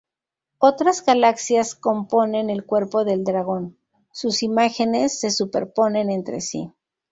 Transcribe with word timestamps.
Otras 0.57 1.05
galaxias 1.05 1.75
componen 1.75 2.49
el 2.49 2.65
cuerpo 2.65 3.05
del 3.05 3.23
dragón; 3.23 3.77
sus 4.11 4.41
imágenes 4.41 5.19
se 5.19 5.29
superponen 5.29 6.09
entre 6.09 6.41
sí. 6.41 6.73